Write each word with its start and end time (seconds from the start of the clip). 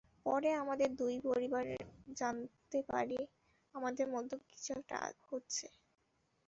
পরে 0.25 0.49
আমাদের 0.61 0.89
দুই 1.01 1.15
পরিবার 1.27 1.65
জানতে 2.17 2.79
পারে 2.91 3.19
আমাদের 3.75 4.07
মধ্যে 4.15 4.35
কিছু 4.49 4.71
একটা 4.75 4.97
হচ্ছে। 5.29 5.65